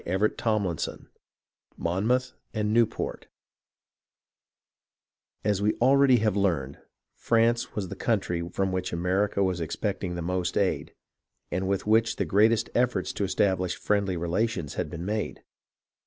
[0.03, 1.05] CHAPTER XXIV
[1.77, 3.27] MONMOUTH AND NEWPORT
[5.43, 6.79] As we already have learned,
[7.13, 10.95] France was the country from which America was expecting the most aid,
[11.51, 15.43] and with which the greatest efforts to establish friendly relations had been made.